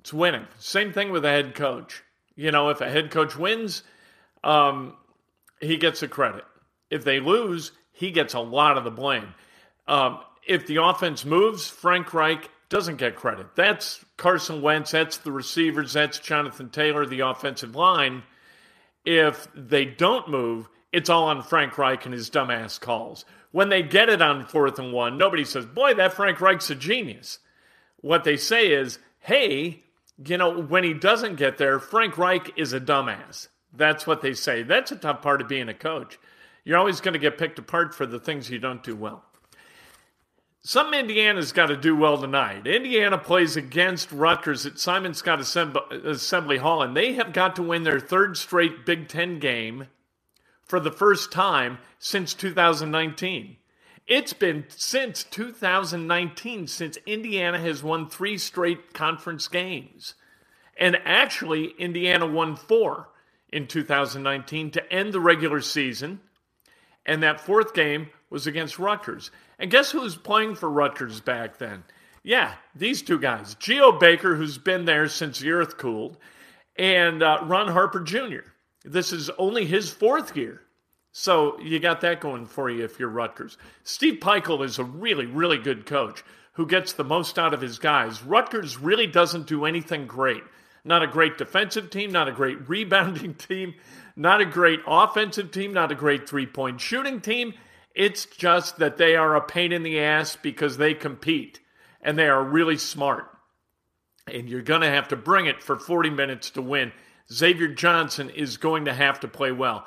It's 0.00 0.12
winning. 0.12 0.46
Same 0.58 0.92
thing 0.92 1.10
with 1.12 1.24
a 1.24 1.30
head 1.30 1.54
coach. 1.54 2.02
You 2.36 2.50
know, 2.50 2.70
if 2.70 2.80
a 2.80 2.90
head 2.90 3.10
coach 3.10 3.36
wins, 3.36 3.82
um, 4.42 4.94
he 5.60 5.76
gets 5.76 6.00
the 6.00 6.08
credit. 6.08 6.44
If 6.90 7.04
they 7.04 7.20
lose, 7.20 7.72
he 7.92 8.10
gets 8.10 8.34
a 8.34 8.40
lot 8.40 8.76
of 8.76 8.84
the 8.84 8.90
blame. 8.90 9.34
Um, 9.86 10.18
if 10.46 10.66
the 10.66 10.82
offense 10.82 11.24
moves, 11.24 11.68
Frank 11.68 12.12
Reich 12.12 12.50
doesn't 12.68 12.96
get 12.96 13.14
credit. 13.16 13.54
That's 13.54 14.04
Carson 14.16 14.62
Wentz, 14.62 14.90
that's 14.90 15.18
the 15.18 15.32
receivers, 15.32 15.92
that's 15.92 16.18
Jonathan 16.18 16.70
Taylor, 16.70 17.06
the 17.06 17.20
offensive 17.20 17.76
line. 17.76 18.24
if 19.04 19.48
they 19.54 19.84
don't 19.84 20.28
move, 20.28 20.68
it's 20.94 21.10
all 21.10 21.24
on 21.24 21.42
Frank 21.42 21.76
Reich 21.76 22.04
and 22.04 22.14
his 22.14 22.30
dumbass 22.30 22.80
calls. 22.80 23.24
When 23.50 23.68
they 23.68 23.82
get 23.82 24.08
it 24.08 24.22
on 24.22 24.46
fourth 24.46 24.78
and 24.78 24.92
one, 24.92 25.18
nobody 25.18 25.44
says, 25.44 25.66
Boy, 25.66 25.94
that 25.94 26.14
Frank 26.14 26.40
Reich's 26.40 26.70
a 26.70 26.74
genius. 26.74 27.40
What 28.00 28.24
they 28.24 28.36
say 28.36 28.72
is, 28.72 28.98
Hey, 29.18 29.82
you 30.24 30.38
know, 30.38 30.60
when 30.60 30.84
he 30.84 30.94
doesn't 30.94 31.36
get 31.36 31.58
there, 31.58 31.78
Frank 31.80 32.16
Reich 32.16 32.52
is 32.56 32.72
a 32.72 32.80
dumbass. 32.80 33.48
That's 33.72 34.06
what 34.06 34.22
they 34.22 34.34
say. 34.34 34.62
That's 34.62 34.92
a 34.92 34.96
tough 34.96 35.22
part 35.22 35.40
of 35.40 35.48
being 35.48 35.68
a 35.68 35.74
coach. 35.74 36.18
You're 36.64 36.78
always 36.78 37.00
going 37.00 37.14
to 37.14 37.18
get 37.18 37.38
picked 37.38 37.58
apart 37.58 37.94
for 37.94 38.06
the 38.06 38.20
things 38.20 38.48
you 38.48 38.58
don't 38.58 38.82
do 38.82 38.94
well. 38.94 39.24
Something 40.62 41.00
Indiana's 41.00 41.52
got 41.52 41.66
to 41.66 41.76
do 41.76 41.94
well 41.94 42.16
tonight. 42.16 42.66
Indiana 42.66 43.18
plays 43.18 43.56
against 43.56 44.10
Rutgers 44.12 44.64
at 44.64 44.78
Simon 44.78 45.12
Skjodt 45.12 46.06
Assembly 46.06 46.56
Hall, 46.56 46.82
and 46.82 46.96
they 46.96 47.12
have 47.14 47.34
got 47.34 47.56
to 47.56 47.62
win 47.62 47.82
their 47.82 48.00
third 48.00 48.38
straight 48.38 48.86
Big 48.86 49.08
Ten 49.08 49.38
game 49.38 49.88
for 50.64 50.80
the 50.80 50.90
first 50.90 51.32
time 51.32 51.78
since 51.98 52.34
2019. 52.34 53.56
It's 54.06 54.34
been 54.34 54.64
since 54.68 55.24
2019 55.24 56.66
since 56.66 56.98
Indiana 57.06 57.58
has 57.58 57.82
won 57.82 58.08
three 58.08 58.36
straight 58.36 58.92
conference 58.92 59.48
games. 59.48 60.14
And 60.76 60.98
actually, 61.04 61.74
Indiana 61.78 62.26
won 62.26 62.56
four 62.56 63.08
in 63.50 63.66
2019 63.66 64.72
to 64.72 64.92
end 64.92 65.12
the 65.12 65.20
regular 65.20 65.60
season. 65.60 66.20
And 67.06 67.22
that 67.22 67.40
fourth 67.40 67.72
game 67.72 68.08
was 68.28 68.46
against 68.46 68.78
Rutgers. 68.78 69.30
And 69.58 69.70
guess 69.70 69.92
who 69.92 70.00
was 70.00 70.16
playing 70.16 70.56
for 70.56 70.68
Rutgers 70.68 71.20
back 71.20 71.58
then? 71.58 71.84
Yeah, 72.22 72.54
these 72.74 73.02
two 73.02 73.18
guys 73.18 73.54
Geo 73.54 73.92
Baker, 73.92 74.34
who's 74.34 74.58
been 74.58 74.86
there 74.86 75.08
since 75.08 75.38
the 75.38 75.52
earth 75.52 75.76
cooled, 75.76 76.16
and 76.76 77.22
uh, 77.22 77.40
Ron 77.44 77.68
Harper 77.68 78.00
Jr. 78.00 78.50
This 78.84 79.12
is 79.12 79.30
only 79.38 79.64
his 79.64 79.90
fourth 79.90 80.36
year. 80.36 80.60
So 81.12 81.58
you 81.60 81.78
got 81.78 82.00
that 82.00 82.20
going 82.20 82.46
for 82.46 82.68
you 82.68 82.84
if 82.84 82.98
you're 82.98 83.08
Rutgers. 83.08 83.56
Steve 83.84 84.18
Pikiell 84.20 84.64
is 84.64 84.78
a 84.78 84.84
really, 84.84 85.26
really 85.26 85.58
good 85.58 85.86
coach 85.86 86.24
who 86.54 86.66
gets 86.66 86.92
the 86.92 87.04
most 87.04 87.38
out 87.38 87.54
of 87.54 87.60
his 87.60 87.78
guys. 87.78 88.22
Rutgers 88.22 88.78
really 88.78 89.06
doesn't 89.06 89.46
do 89.46 89.64
anything 89.64 90.06
great. 90.06 90.42
Not 90.84 91.02
a 91.02 91.06
great 91.06 91.38
defensive 91.38 91.90
team, 91.90 92.12
not 92.12 92.28
a 92.28 92.32
great 92.32 92.68
rebounding 92.68 93.34
team, 93.34 93.74
not 94.16 94.40
a 94.40 94.44
great 94.44 94.80
offensive 94.86 95.50
team, 95.50 95.72
not 95.72 95.92
a 95.92 95.96
great 95.96 96.28
three 96.28 96.46
point 96.46 96.80
shooting 96.80 97.20
team. 97.20 97.54
It's 97.94 98.26
just 98.26 98.78
that 98.78 98.96
they 98.96 99.14
are 99.14 99.36
a 99.36 99.40
pain 99.40 99.72
in 99.72 99.84
the 99.84 100.00
ass 100.00 100.36
because 100.36 100.76
they 100.76 100.94
compete 100.94 101.60
and 102.02 102.18
they 102.18 102.28
are 102.28 102.42
really 102.42 102.76
smart. 102.76 103.30
And 104.26 104.48
you're 104.48 104.62
going 104.62 104.80
to 104.80 104.90
have 104.90 105.08
to 105.08 105.16
bring 105.16 105.46
it 105.46 105.62
for 105.62 105.78
40 105.78 106.10
minutes 106.10 106.50
to 106.50 106.62
win. 106.62 106.92
Xavier 107.32 107.68
Johnson 107.68 108.30
is 108.30 108.56
going 108.56 108.84
to 108.84 108.94
have 108.94 109.20
to 109.20 109.28
play 109.28 109.52
well. 109.52 109.86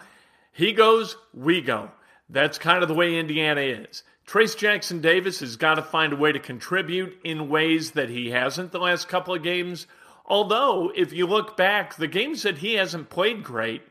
He 0.51 0.73
goes, 0.73 1.17
we 1.33 1.61
go. 1.61 1.91
That's 2.29 2.57
kind 2.57 2.81
of 2.81 2.89
the 2.89 2.95
way 2.95 3.17
Indiana 3.17 3.61
is. 3.61 4.03
Trayce 4.27 4.57
Jackson 4.57 4.99
Davis 4.99 5.39
has 5.39 5.55
got 5.55 5.75
to 5.75 5.81
find 5.81 6.11
a 6.11 6.17
way 6.17 6.31
to 6.31 6.39
contribute 6.39 7.17
in 7.23 7.47
ways 7.47 7.91
that 7.91 8.09
he 8.09 8.31
hasn't 8.31 8.71
the 8.71 8.79
last 8.79 9.07
couple 9.07 9.33
of 9.33 9.43
games. 9.43 9.87
Although, 10.25 10.91
if 10.95 11.13
you 11.13 11.25
look 11.25 11.55
back, 11.55 11.95
the 11.95 12.07
games 12.07 12.43
that 12.43 12.57
he 12.57 12.73
hasn't 12.73 13.09
played 13.09 13.43
great, 13.43 13.83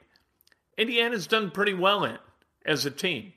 Indiana's 0.76 1.26
done 1.26 1.50
pretty 1.50 1.72
well 1.72 2.04
in 2.04 2.18
as 2.66 2.84
a 2.84 2.90
team. 2.90 3.32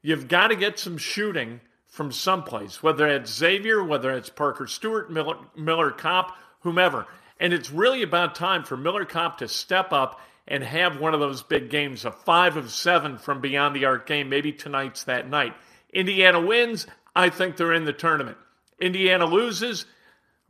You've 0.00 0.28
got 0.28 0.48
to 0.48 0.56
get 0.56 0.78
some 0.78 0.96
shooting 0.96 1.60
from 1.86 2.10
someplace, 2.10 2.82
whether 2.82 3.06
it's 3.06 3.30
Xavier, 3.30 3.84
whether 3.84 4.10
it's 4.12 4.30
Parker 4.30 4.66
Stewart, 4.66 5.12
Miller, 5.12 5.36
Miller 5.54 5.90
Kopp, 5.90 6.34
whomever. 6.60 7.06
And 7.42 7.52
it's 7.52 7.72
really 7.72 8.02
about 8.02 8.36
time 8.36 8.62
for 8.62 8.76
Miller 8.76 9.04
Kopp 9.04 9.38
to 9.38 9.48
step 9.48 9.92
up 9.92 10.20
and 10.46 10.62
have 10.62 11.00
one 11.00 11.12
of 11.12 11.18
those 11.18 11.42
big 11.42 11.70
games, 11.70 12.04
a 12.04 12.12
five 12.12 12.56
of 12.56 12.70
seven 12.70 13.18
from 13.18 13.40
beyond 13.40 13.74
the 13.74 13.84
arc 13.84 14.06
game. 14.06 14.28
Maybe 14.28 14.52
tonight's 14.52 15.02
that 15.04 15.28
night. 15.28 15.52
Indiana 15.92 16.40
wins, 16.40 16.86
I 17.16 17.30
think 17.30 17.56
they're 17.56 17.72
in 17.72 17.84
the 17.84 17.92
tournament. 17.92 18.36
Indiana 18.80 19.26
loses, 19.26 19.86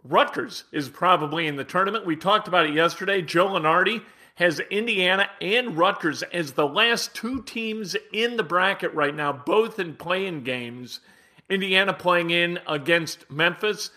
Rutgers 0.04 0.64
is 0.70 0.90
probably 0.90 1.46
in 1.46 1.56
the 1.56 1.64
tournament. 1.64 2.04
We 2.04 2.14
talked 2.14 2.46
about 2.46 2.66
it 2.66 2.74
yesterday. 2.74 3.22
Joe 3.22 3.46
Lunardi 3.48 4.02
has 4.34 4.60
Indiana 4.60 5.30
and 5.40 5.78
Rutgers 5.78 6.22
as 6.24 6.52
the 6.52 6.68
last 6.68 7.14
two 7.14 7.42
teams 7.44 7.96
in 8.12 8.36
the 8.36 8.42
bracket 8.42 8.92
right 8.92 9.14
now, 9.14 9.32
both 9.32 9.78
in 9.78 9.96
playing 9.96 10.42
games. 10.42 11.00
Indiana 11.48 11.94
playing 11.94 12.28
in 12.28 12.58
against 12.66 13.30
Memphis 13.30 13.90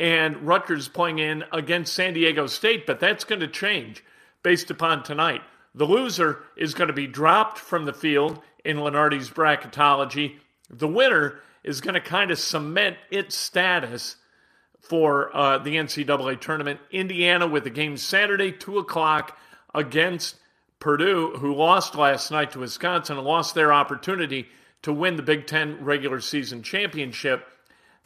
and 0.00 0.46
Rutgers 0.46 0.88
playing 0.88 1.18
in 1.18 1.44
against 1.52 1.92
San 1.92 2.14
Diego 2.14 2.46
State, 2.46 2.86
but 2.86 2.98
that's 2.98 3.24
going 3.24 3.40
to 3.40 3.46
change 3.46 4.02
based 4.42 4.70
upon 4.70 5.02
tonight. 5.02 5.42
The 5.74 5.84
loser 5.84 6.42
is 6.56 6.74
going 6.74 6.88
to 6.88 6.94
be 6.94 7.06
dropped 7.06 7.58
from 7.58 7.84
the 7.84 7.92
field 7.92 8.40
in 8.64 8.78
Lunardi's 8.78 9.30
bracketology. 9.30 10.38
The 10.70 10.88
winner 10.88 11.40
is 11.62 11.82
going 11.82 11.94
to 11.94 12.00
kind 12.00 12.30
of 12.30 12.38
cement 12.38 12.96
its 13.10 13.36
status 13.36 14.16
for 14.80 15.36
uh, 15.36 15.58
the 15.58 15.76
NCAA 15.76 16.40
tournament. 16.40 16.80
Indiana 16.90 17.46
with 17.46 17.64
the 17.64 17.70
game 17.70 17.98
Saturday, 17.98 18.50
2 18.50 18.78
o'clock 18.78 19.38
against 19.74 20.36
Purdue, 20.80 21.34
who 21.36 21.54
lost 21.54 21.94
last 21.94 22.30
night 22.30 22.52
to 22.52 22.60
Wisconsin 22.60 23.18
and 23.18 23.26
lost 23.26 23.54
their 23.54 23.70
opportunity 23.70 24.48
to 24.80 24.94
win 24.94 25.16
the 25.16 25.22
Big 25.22 25.46
Ten 25.46 25.84
regular 25.84 26.20
season 26.20 26.62
championship. 26.62 27.46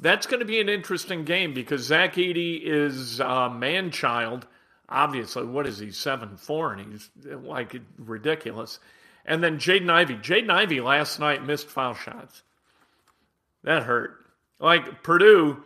That's 0.05 0.27
going 0.27 0.41
to 0.41 0.47
be 0.47 0.61
an 0.61 0.69
interesting 0.69 1.25
game 1.25 1.55
because 1.55 1.81
Zach 1.81 2.17
Edey 2.17 2.61
is 2.63 3.21
a 3.21 3.49
man 3.49 3.91
child. 3.91 4.47
Obviously, 4.87 5.47
what 5.47 5.67
is 5.67 5.79
he, 5.79 5.93
7 5.93 6.37
4? 6.37 6.73
And 6.75 6.93
he's 6.93 7.11
like 7.25 7.75
ridiculous. 7.97 8.81
And 9.25 9.43
then 9.43 9.57
Jaden 9.57 9.89
Ivey. 9.89 10.17
Jaden 10.17 10.51
Ivey 10.51 10.83
last 10.83 11.19
night 11.19 11.47
missed 11.47 11.69
foul 11.69 11.95
shots. 11.95 12.43
That 13.63 13.85
hurt. 13.85 14.27
Like 14.61 15.03
Purdue, 15.03 15.65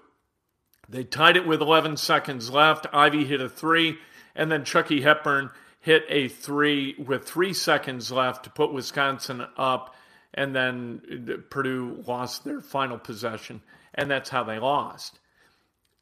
they 0.88 1.02
tied 1.02 1.36
it 1.36 1.44
with 1.44 1.60
11 1.60 1.96
seconds 1.96 2.48
left. 2.48 2.86
Ivey 2.92 3.24
hit 3.24 3.40
a 3.40 3.48
three, 3.48 3.98
and 4.36 4.52
then 4.52 4.64
Chucky 4.64 5.00
Hepburn 5.00 5.50
hit 5.80 6.04
a 6.08 6.28
three 6.28 6.94
with 6.96 7.24
three 7.24 7.52
seconds 7.52 8.12
left 8.12 8.44
to 8.44 8.50
put 8.50 8.72
Wisconsin 8.72 9.44
up, 9.56 9.96
and 10.32 10.54
then 10.54 11.26
uh, 11.28 11.32
Purdue 11.50 12.04
lost 12.06 12.44
their 12.44 12.60
final 12.60 12.98
possession, 12.98 13.62
and 13.98 14.08
that's 14.08 14.30
how 14.30 14.44
they 14.44 14.58
lost. 14.58 15.18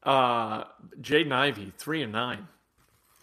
Uh, 0.03 0.63
Jaden 1.01 1.33
Ivey, 1.33 1.73
three 1.77 2.03
and 2.03 2.13
nine, 2.13 2.47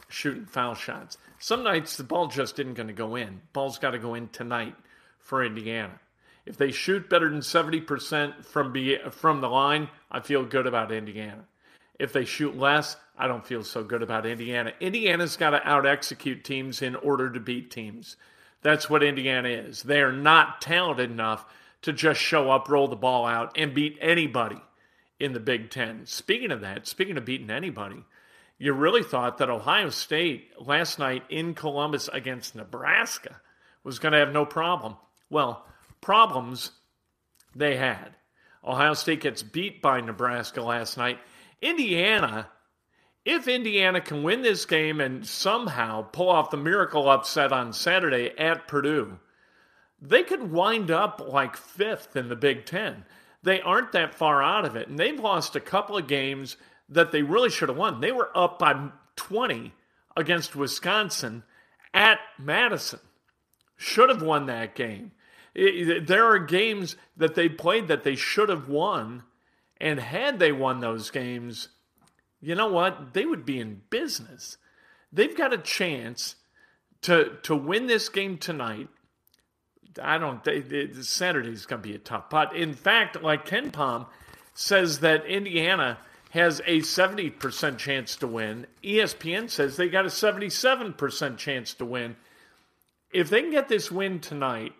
shooting 0.08 0.44
foul 0.44 0.74
shots. 0.74 1.16
Some 1.38 1.62
nights 1.62 1.96
the 1.96 2.04
ball 2.04 2.26
just 2.26 2.58
isn't 2.58 2.74
going 2.74 2.88
to 2.88 2.92
go 2.92 3.14
in. 3.14 3.40
Ball's 3.52 3.78
got 3.78 3.92
to 3.92 3.98
go 3.98 4.14
in 4.14 4.28
tonight 4.28 4.74
for 5.20 5.44
Indiana. 5.44 6.00
If 6.44 6.58
they 6.58 6.72
shoot 6.72 7.08
better 7.08 7.30
than 7.30 7.40
70% 7.40 8.44
from, 8.44 8.72
be, 8.72 8.98
from 9.12 9.40
the 9.40 9.48
line, 9.48 9.88
I 10.10 10.20
feel 10.20 10.44
good 10.44 10.66
about 10.66 10.92
Indiana. 10.92 11.44
If 11.98 12.12
they 12.12 12.24
shoot 12.24 12.58
less, 12.58 12.96
I 13.16 13.28
don't 13.28 13.46
feel 13.46 13.62
so 13.62 13.84
good 13.84 14.02
about 14.02 14.26
Indiana. 14.26 14.72
Indiana's 14.80 15.36
got 15.36 15.50
to 15.50 15.66
out 15.66 15.86
execute 15.86 16.42
teams 16.42 16.82
in 16.82 16.96
order 16.96 17.30
to 17.30 17.40
beat 17.40 17.70
teams. 17.70 18.16
That's 18.62 18.90
what 18.90 19.04
Indiana 19.04 19.50
is. 19.50 19.84
They 19.84 20.02
are 20.02 20.12
not 20.12 20.60
talented 20.60 21.10
enough 21.10 21.46
to 21.84 21.92
just 21.92 22.20
show 22.20 22.50
up, 22.50 22.68
roll 22.68 22.88
the 22.88 22.96
ball 22.96 23.26
out, 23.26 23.56
and 23.56 23.74
beat 23.74 23.98
anybody 24.00 24.60
in 25.20 25.34
the 25.34 25.40
Big 25.40 25.70
Ten. 25.70 26.06
Speaking 26.06 26.50
of 26.50 26.62
that, 26.62 26.86
speaking 26.86 27.18
of 27.18 27.26
beating 27.26 27.50
anybody, 27.50 28.04
you 28.58 28.72
really 28.72 29.02
thought 29.02 29.38
that 29.38 29.50
Ohio 29.50 29.90
State 29.90 30.50
last 30.58 30.98
night 30.98 31.24
in 31.28 31.54
Columbus 31.54 32.08
against 32.08 32.54
Nebraska 32.54 33.40
was 33.82 33.98
going 33.98 34.12
to 34.12 34.18
have 34.18 34.32
no 34.32 34.46
problem. 34.46 34.96
Well, 35.28 35.66
problems 36.00 36.70
they 37.54 37.76
had. 37.76 38.16
Ohio 38.64 38.94
State 38.94 39.20
gets 39.20 39.42
beat 39.42 39.82
by 39.82 40.00
Nebraska 40.00 40.62
last 40.62 40.96
night. 40.96 41.18
Indiana, 41.60 42.48
if 43.26 43.46
Indiana 43.46 44.00
can 44.00 44.22
win 44.22 44.40
this 44.40 44.64
game 44.64 45.02
and 45.02 45.26
somehow 45.26 46.00
pull 46.00 46.30
off 46.30 46.50
the 46.50 46.56
miracle 46.56 47.10
upset 47.10 47.52
on 47.52 47.74
Saturday 47.74 48.32
at 48.38 48.68
Purdue, 48.68 49.18
they 50.06 50.22
could 50.22 50.52
wind 50.52 50.90
up 50.90 51.20
like 51.26 51.56
fifth 51.56 52.14
in 52.14 52.28
the 52.28 52.36
Big 52.36 52.66
Ten. 52.66 53.04
They 53.42 53.60
aren't 53.60 53.92
that 53.92 54.14
far 54.14 54.42
out 54.42 54.64
of 54.64 54.76
it, 54.76 54.88
and 54.88 54.98
they've 54.98 55.18
lost 55.18 55.56
a 55.56 55.60
couple 55.60 55.96
of 55.96 56.06
games 56.06 56.56
that 56.88 57.12
they 57.12 57.22
really 57.22 57.50
should 57.50 57.68
have 57.68 57.78
won. 57.78 58.00
They 58.00 58.12
were 58.12 58.30
up 58.36 58.58
by 58.58 58.90
20 59.16 59.72
against 60.16 60.54
Wisconsin 60.54 61.42
at 61.92 62.18
Madison. 62.38 63.00
Should 63.76 64.10
have 64.10 64.22
won 64.22 64.46
that 64.46 64.74
game. 64.74 65.12
There 65.54 66.26
are 66.26 66.38
games 66.38 66.96
that 67.16 67.34
they 67.34 67.48
played 67.48 67.88
that 67.88 68.04
they 68.04 68.16
should 68.16 68.48
have 68.48 68.68
won 68.68 69.22
and 69.80 70.00
had 70.00 70.38
they 70.38 70.52
won 70.52 70.80
those 70.80 71.10
games, 71.10 71.68
you 72.40 72.54
know 72.54 72.68
what? 72.68 73.14
They 73.14 73.24
would 73.24 73.44
be 73.44 73.60
in 73.60 73.82
business. 73.90 74.56
They've 75.12 75.36
got 75.36 75.52
a 75.52 75.58
chance 75.58 76.36
to 77.02 77.36
to 77.42 77.54
win 77.54 77.86
this 77.86 78.08
game 78.08 78.38
tonight. 78.38 78.88
I 80.02 80.18
don't. 80.18 80.42
They, 80.44 80.92
Saturday's 81.02 81.66
going 81.66 81.82
to 81.82 81.88
be 81.88 81.94
a 81.94 81.98
tough 81.98 82.30
pot. 82.30 82.56
In 82.56 82.74
fact, 82.74 83.22
like 83.22 83.46
KenPom 83.46 84.06
says 84.54 85.00
that 85.00 85.26
Indiana 85.26 85.98
has 86.30 86.60
a 86.66 86.80
70% 86.80 87.78
chance 87.78 88.16
to 88.16 88.26
win. 88.26 88.66
ESPN 88.82 89.48
says 89.48 89.76
they 89.76 89.88
got 89.88 90.04
a 90.04 90.08
77% 90.08 91.36
chance 91.36 91.74
to 91.74 91.84
win. 91.84 92.16
if 93.12 93.30
they 93.30 93.40
can 93.40 93.52
get 93.52 93.68
this 93.68 93.88
win 93.88 94.18
tonight 94.18 94.72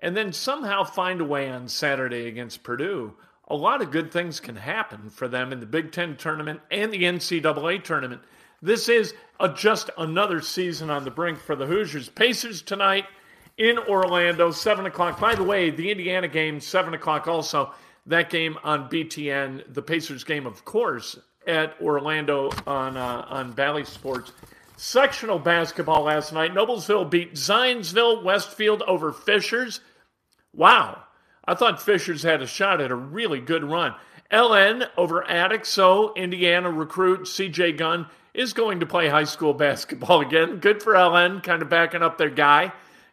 and 0.00 0.16
then 0.16 0.32
somehow 0.32 0.84
find 0.84 1.20
a 1.20 1.24
way 1.24 1.50
on 1.50 1.68
Saturday 1.68 2.26
against 2.26 2.62
Purdue, 2.62 3.12
a 3.48 3.54
lot 3.54 3.82
of 3.82 3.90
good 3.90 4.10
things 4.10 4.40
can 4.40 4.56
happen 4.56 5.10
for 5.10 5.28
them 5.28 5.52
in 5.52 5.60
the 5.60 5.66
Big 5.66 5.92
Ten 5.92 6.16
tournament 6.16 6.60
and 6.70 6.90
the 6.90 7.02
NCAA 7.02 7.84
tournament. 7.84 8.22
This 8.62 8.88
is 8.88 9.12
a, 9.38 9.50
just 9.50 9.90
another 9.98 10.40
season 10.40 10.88
on 10.88 11.04
the 11.04 11.10
brink 11.10 11.38
for 11.38 11.54
the 11.54 11.66
Hoosiers. 11.66 12.08
Pacers 12.08 12.62
tonight 12.62 13.04
in 13.58 13.78
Orlando, 13.78 14.50
7 14.50 14.86
o'clock. 14.86 15.20
By 15.20 15.34
the 15.34 15.42
way, 15.42 15.70
the 15.70 15.90
Indiana 15.90 16.28
game, 16.28 16.60
7 16.60 16.94
o'clock 16.94 17.28
also. 17.28 17.72
That 18.06 18.30
game 18.30 18.56
on 18.64 18.88
BTN, 18.88 19.74
the 19.74 19.82
Pacers 19.82 20.24
game, 20.24 20.46
of 20.46 20.64
course, 20.64 21.18
at 21.46 21.74
Orlando 21.80 22.50
on, 22.66 22.96
uh, 22.96 23.26
on 23.28 23.52
Bally 23.52 23.84
Sports. 23.84 24.32
Sectional 24.76 25.38
basketball 25.38 26.04
last 26.04 26.32
night. 26.32 26.54
Noblesville 26.54 27.10
beat 27.10 27.34
Zionsville 27.34 28.22
Westfield 28.22 28.82
over 28.82 29.12
Fishers. 29.12 29.80
Wow. 30.54 31.02
I 31.44 31.54
thought 31.54 31.82
Fishers 31.82 32.22
had 32.22 32.40
a 32.40 32.46
shot 32.46 32.80
at 32.80 32.90
a 32.90 32.94
really 32.94 33.40
good 33.40 33.64
run. 33.64 33.94
LN 34.30 34.88
over 34.96 35.26
Attic, 35.28 35.64
so 35.64 36.14
Indiana 36.14 36.70
recruit 36.70 37.22
CJ 37.22 37.76
Gunn 37.76 38.06
is 38.34 38.52
going 38.52 38.80
to 38.80 38.86
play 38.86 39.08
high 39.08 39.24
school 39.24 39.52
basketball 39.54 40.20
again. 40.20 40.58
Good 40.58 40.82
for 40.82 40.94
LN, 40.94 41.42
kind 41.42 41.60
of 41.60 41.68
backing 41.68 42.02
up 42.02 42.16
their 42.16 42.30
guy. 42.30 42.72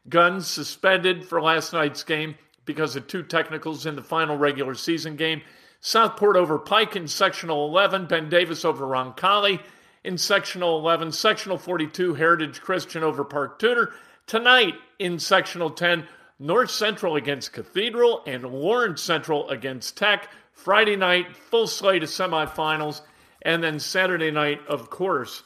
Gunn 0.09 0.41
suspended 0.41 1.25
for 1.25 1.41
last 1.41 1.74
night's 1.74 2.03
game 2.03 2.35
because 2.65 2.95
of 2.95 3.07
two 3.07 3.24
technicals 3.24 3.85
in 3.85 3.95
the 3.95 4.01
final 4.03 4.38
regular 4.38 4.75
season 4.75 5.15
game. 5.15 5.41
Southport 5.81 6.35
over 6.35 6.57
Pike 6.57 6.95
in 6.95 7.07
sectional 7.07 7.67
11, 7.67 8.07
Ben 8.07 8.29
Davis 8.29 8.65
over 8.65 8.85
Roncalli 8.85 9.59
in 10.03 10.17
sectional 10.17 10.79
11, 10.79 11.12
sectional 11.12 11.57
42, 11.57 12.13
Heritage 12.13 12.62
Christian 12.62 13.03
over 13.03 13.24
Park 13.24 13.59
Tudor. 13.59 13.93
Tonight 14.27 14.75
in 15.00 15.19
sectional 15.19 15.69
10, 15.69 16.07
North 16.39 16.71
Central 16.71 17.15
against 17.15 17.53
Cathedral 17.53 18.21
and 18.25 18.43
Lawrence 18.43 19.01
Central 19.01 19.50
against 19.50 19.97
Tech. 19.97 20.29
Friday 20.51 20.95
night, 20.95 21.35
full 21.35 21.67
slate 21.67 22.03
of 22.03 22.09
semifinals. 22.09 23.01
And 23.41 23.63
then 23.63 23.79
Saturday 23.79 24.31
night, 24.31 24.62
of 24.67 24.89
course, 24.89 25.43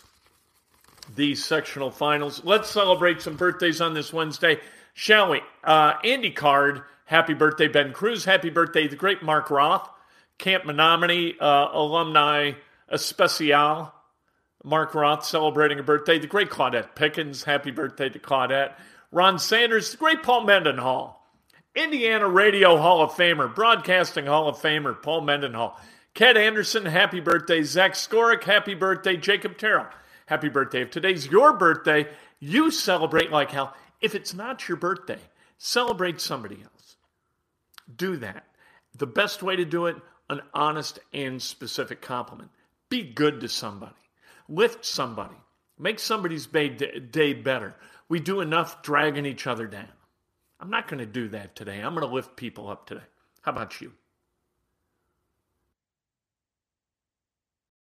the 1.15 1.35
sectional 1.35 1.91
finals. 1.91 2.41
Let's 2.43 2.69
celebrate 2.69 3.21
some 3.21 3.35
birthdays 3.35 3.81
on 3.81 3.93
this 3.93 4.13
Wednesday, 4.13 4.59
shall 4.93 5.31
we? 5.31 5.41
Uh, 5.63 5.93
Andy 6.03 6.31
Card, 6.31 6.81
happy 7.05 7.33
birthday, 7.33 7.67
Ben 7.67 7.93
Cruz. 7.93 8.25
Happy 8.25 8.49
birthday, 8.49 8.87
the 8.87 8.95
great 8.95 9.23
Mark 9.23 9.49
Roth, 9.49 9.89
Camp 10.37 10.65
Menominee 10.65 11.35
uh, 11.39 11.69
alumni 11.71 12.53
especial. 12.87 13.93
Mark 14.63 14.93
Roth 14.93 15.25
celebrating 15.25 15.79
a 15.79 15.83
birthday. 15.83 16.19
The 16.19 16.27
great 16.27 16.49
Claudette 16.49 16.95
Pickens, 16.95 17.43
happy 17.43 17.71
birthday 17.71 18.09
to 18.09 18.19
Claudette. 18.19 18.73
Ron 19.11 19.39
Sanders, 19.39 19.91
the 19.91 19.97
great 19.97 20.21
Paul 20.21 20.43
Mendenhall. 20.43 21.15
Indiana 21.75 22.27
Radio 22.27 22.77
Hall 22.77 23.01
of 23.01 23.11
Famer, 23.11 23.53
Broadcasting 23.53 24.25
Hall 24.25 24.49
of 24.49 24.57
Famer, 24.57 25.01
Paul 25.01 25.21
Mendenhall. 25.21 25.79
Ken 26.13 26.35
Anderson, 26.35 26.85
happy 26.85 27.19
birthday. 27.19 27.63
Zach 27.63 27.93
Skorick, 27.93 28.43
happy 28.43 28.73
birthday. 28.73 29.15
Jacob 29.15 29.57
Terrell, 29.57 29.87
happy 30.29 30.49
birthday. 30.49 30.81
If 30.81 30.91
today's 30.91 31.27
your 31.27 31.57
birthday, 31.57 32.07
you 32.39 32.71
celebrate 32.71 33.31
like 33.31 33.51
hell. 33.51 33.75
If 33.99 34.15
it's 34.15 34.33
not 34.33 34.67
your 34.67 34.77
birthday, 34.77 35.19
celebrate 35.57 36.21
somebody 36.21 36.59
else. 36.63 36.95
Do 37.93 38.15
that. 38.17 38.45
The 38.95 39.07
best 39.07 39.43
way 39.43 39.55
to 39.55 39.65
do 39.65 39.87
it, 39.87 39.97
an 40.29 40.41
honest 40.53 40.99
and 41.13 41.41
specific 41.41 42.01
compliment. 42.01 42.51
Be 42.89 43.03
good 43.03 43.41
to 43.41 43.49
somebody 43.49 43.93
lift 44.49 44.83
somebody, 44.83 45.35
make 45.77 45.99
somebody's 45.99 46.47
day 46.47 47.33
better. 47.33 47.75
We 48.09 48.19
do 48.19 48.41
enough 48.41 48.81
dragging 48.81 49.25
each 49.25 49.47
other 49.47 49.67
down. 49.67 49.87
I'm 50.59 50.71
not 50.71 50.87
going 50.87 50.99
to 50.99 51.05
do 51.05 51.29
that 51.29 51.55
today. 51.55 51.79
I'm 51.79 51.93
going 51.95 52.05
to 52.05 52.13
lift 52.13 52.35
people 52.35 52.67
up 52.67 52.87
today. 52.87 53.03
How 53.41 53.51
about 53.51 53.79
you? 53.79 53.93